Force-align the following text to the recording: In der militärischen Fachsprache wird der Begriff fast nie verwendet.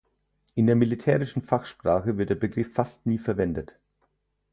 In 0.55 0.65
der 0.65 0.75
militärischen 0.75 1.43
Fachsprache 1.43 2.17
wird 2.17 2.31
der 2.31 2.35
Begriff 2.35 2.73
fast 2.73 3.05
nie 3.05 3.19
verwendet. 3.19 3.77